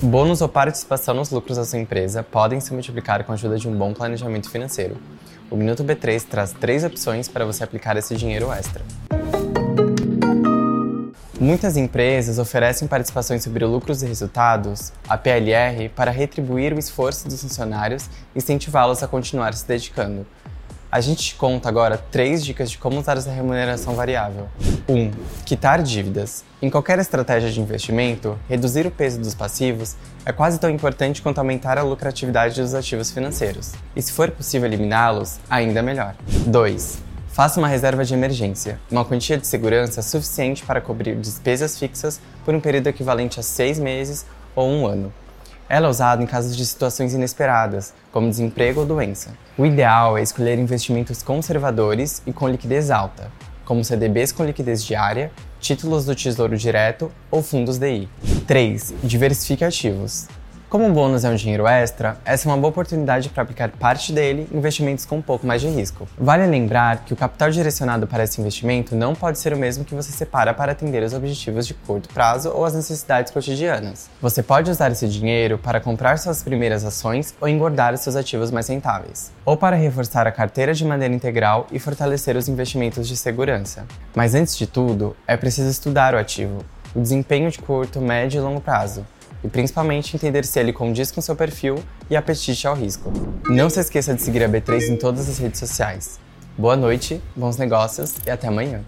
Bônus 0.00 0.40
ou 0.40 0.48
participação 0.48 1.12
nos 1.12 1.30
lucros 1.30 1.56
da 1.56 1.64
sua 1.64 1.80
empresa 1.80 2.22
podem 2.22 2.60
se 2.60 2.72
multiplicar 2.72 3.24
com 3.24 3.32
a 3.32 3.34
ajuda 3.34 3.58
de 3.58 3.68
um 3.68 3.76
bom 3.76 3.92
planejamento 3.92 4.48
financeiro. 4.48 4.96
O 5.50 5.56
Minuto 5.56 5.82
B3 5.82 6.22
traz 6.22 6.52
três 6.52 6.84
opções 6.84 7.28
para 7.28 7.44
você 7.44 7.64
aplicar 7.64 7.96
esse 7.96 8.14
dinheiro 8.14 8.52
extra. 8.52 8.84
Muitas 11.40 11.76
empresas 11.76 12.38
oferecem 12.38 12.86
participações 12.86 13.42
sobre 13.42 13.64
lucros 13.64 14.00
e 14.04 14.06
resultados, 14.06 14.92
a 15.08 15.18
PLR, 15.18 15.88
para 15.88 16.12
retribuir 16.12 16.72
o 16.72 16.78
esforço 16.78 17.28
dos 17.28 17.42
funcionários 17.42 18.08
e 18.36 18.38
incentivá-los 18.38 19.02
a 19.02 19.08
continuar 19.08 19.52
se 19.54 19.66
dedicando. 19.66 20.24
A 20.90 21.02
gente 21.02 21.22
te 21.22 21.34
conta 21.34 21.68
agora 21.68 21.98
três 21.98 22.42
dicas 22.42 22.70
de 22.70 22.78
como 22.78 22.98
usar 22.98 23.18
essa 23.18 23.30
remuneração 23.30 23.94
variável. 23.94 24.48
1. 24.88 24.94
Um, 24.94 25.10
quitar 25.44 25.82
dívidas. 25.82 26.42
Em 26.62 26.70
qualquer 26.70 26.98
estratégia 26.98 27.50
de 27.50 27.60
investimento, 27.60 28.38
reduzir 28.48 28.86
o 28.86 28.90
peso 28.90 29.20
dos 29.20 29.34
passivos 29.34 29.96
é 30.24 30.32
quase 30.32 30.58
tão 30.58 30.70
importante 30.70 31.20
quanto 31.20 31.38
aumentar 31.38 31.76
a 31.76 31.82
lucratividade 31.82 32.58
dos 32.58 32.72
ativos 32.72 33.10
financeiros. 33.10 33.74
E 33.94 34.00
se 34.00 34.12
for 34.12 34.30
possível 34.30 34.66
eliminá-los, 34.66 35.38
ainda 35.50 35.82
melhor. 35.82 36.14
2 36.46 37.00
Faça 37.28 37.60
uma 37.60 37.68
reserva 37.68 38.02
de 38.02 38.14
emergência, 38.14 38.80
uma 38.90 39.04
quantia 39.04 39.36
de 39.36 39.46
segurança 39.46 40.00
suficiente 40.00 40.64
para 40.64 40.80
cobrir 40.80 41.16
despesas 41.16 41.78
fixas 41.78 42.18
por 42.46 42.54
um 42.54 42.60
período 42.60 42.86
equivalente 42.86 43.38
a 43.38 43.42
seis 43.42 43.78
meses 43.78 44.24
ou 44.56 44.66
um 44.66 44.86
ano. 44.86 45.12
Ela 45.68 45.86
é 45.86 45.90
usada 45.90 46.22
em 46.22 46.26
casos 46.26 46.56
de 46.56 46.64
situações 46.64 47.12
inesperadas, 47.12 47.92
como 48.10 48.30
desemprego 48.30 48.80
ou 48.80 48.86
doença. 48.86 49.30
O 49.56 49.66
ideal 49.66 50.16
é 50.16 50.22
escolher 50.22 50.58
investimentos 50.58 51.22
conservadores 51.22 52.22
e 52.26 52.32
com 52.32 52.48
liquidez 52.48 52.90
alta, 52.90 53.30
como 53.66 53.84
CDBs 53.84 54.32
com 54.32 54.44
liquidez 54.44 54.82
diária, 54.82 55.30
títulos 55.60 56.06
do 56.06 56.14
Tesouro 56.14 56.56
Direto 56.56 57.12
ou 57.30 57.42
fundos 57.42 57.78
DI. 57.78 58.08
3. 58.46 58.94
Diversifique 59.02 59.62
ativos. 59.62 60.26
Como 60.68 60.86
o 60.86 60.92
bônus 60.92 61.24
é 61.24 61.30
um 61.30 61.34
dinheiro 61.34 61.66
extra, 61.66 62.18
essa 62.26 62.46
é 62.46 62.52
uma 62.52 62.58
boa 62.58 62.68
oportunidade 62.68 63.30
para 63.30 63.42
aplicar 63.42 63.70
parte 63.70 64.12
dele 64.12 64.46
em 64.52 64.58
investimentos 64.58 65.06
com 65.06 65.16
um 65.16 65.22
pouco 65.22 65.46
mais 65.46 65.62
de 65.62 65.68
risco. 65.68 66.06
Vale 66.18 66.46
lembrar 66.46 67.06
que 67.06 67.14
o 67.14 67.16
capital 67.16 67.50
direcionado 67.50 68.06
para 68.06 68.24
esse 68.24 68.38
investimento 68.38 68.94
não 68.94 69.14
pode 69.14 69.38
ser 69.38 69.54
o 69.54 69.56
mesmo 69.56 69.82
que 69.82 69.94
você 69.94 70.12
separa 70.12 70.52
para 70.52 70.72
atender 70.72 71.02
os 71.02 71.14
objetivos 71.14 71.66
de 71.66 71.72
curto 71.72 72.10
prazo 72.10 72.50
ou 72.50 72.66
as 72.66 72.74
necessidades 72.74 73.32
cotidianas. 73.32 74.10
Você 74.20 74.42
pode 74.42 74.70
usar 74.70 74.92
esse 74.92 75.08
dinheiro 75.08 75.56
para 75.56 75.80
comprar 75.80 76.18
suas 76.18 76.42
primeiras 76.42 76.84
ações 76.84 77.34
ou 77.40 77.48
engordar 77.48 77.96
seus 77.96 78.14
ativos 78.14 78.50
mais 78.50 78.68
rentáveis, 78.68 79.32
ou 79.46 79.56
para 79.56 79.74
reforçar 79.74 80.26
a 80.26 80.32
carteira 80.32 80.74
de 80.74 80.84
maneira 80.84 81.14
integral 81.14 81.66
e 81.72 81.78
fortalecer 81.78 82.36
os 82.36 82.46
investimentos 82.46 83.08
de 83.08 83.16
segurança. 83.16 83.86
Mas 84.14 84.34
antes 84.34 84.54
de 84.54 84.66
tudo, 84.66 85.16
é 85.26 85.34
preciso 85.34 85.70
estudar 85.70 86.14
o 86.14 86.18
ativo, 86.18 86.62
o 86.94 87.00
desempenho 87.00 87.50
de 87.50 87.58
curto, 87.58 88.02
médio 88.02 88.36
e 88.36 88.42
longo 88.42 88.60
prazo 88.60 89.06
e 89.42 89.48
principalmente 89.48 90.16
entender 90.16 90.44
se 90.44 90.58
ele 90.58 90.72
condiz 90.72 91.10
com 91.10 91.20
seu 91.20 91.36
perfil 91.36 91.82
e 92.10 92.16
apetite 92.16 92.66
ao 92.66 92.74
risco. 92.74 93.12
Não 93.48 93.70
se 93.70 93.80
esqueça 93.80 94.14
de 94.14 94.22
seguir 94.22 94.42
a 94.42 94.48
B3 94.48 94.88
em 94.88 94.96
todas 94.96 95.28
as 95.28 95.38
redes 95.38 95.58
sociais. 95.58 96.18
Boa 96.56 96.76
noite, 96.76 97.20
bons 97.36 97.56
negócios 97.56 98.14
e 98.26 98.30
até 98.30 98.48
amanhã. 98.48 98.82